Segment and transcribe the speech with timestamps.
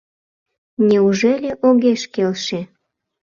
[0.89, 2.59] Неужели огеш келше